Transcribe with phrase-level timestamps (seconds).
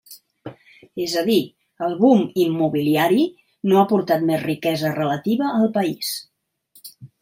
[1.03, 1.41] És a dir,
[1.89, 3.29] el boom immobiliari
[3.69, 6.15] no ha portat més riquesa relativa al país.